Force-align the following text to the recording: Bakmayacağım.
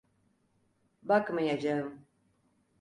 Bakmayacağım. 1.03 2.05